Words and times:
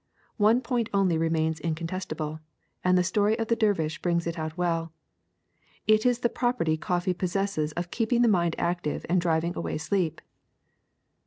One 0.37 0.61
point 0.61 0.89
only 0.95 1.15
re 1.19 1.29
mains 1.29 1.59
incontestable, 1.59 2.39
and 2.83 2.97
the 2.97 3.03
story 3.03 3.37
of 3.37 3.49
the 3.49 3.55
dervish 3.55 4.01
brings 4.01 4.25
it 4.25 4.39
out 4.39 4.57
well: 4.57 4.91
it 5.85 6.07
is 6.07 6.21
the 6.21 6.27
property 6.27 6.75
coffee 6.75 7.13
possesses 7.13 7.71
of 7.73 7.91
keeping 7.91 8.23
the 8.23 8.27
mind 8.27 8.55
active 8.57 9.05
and 9.09 9.21
driving 9.21 9.55
away 9.55 9.77
sleep.'' 9.77 10.19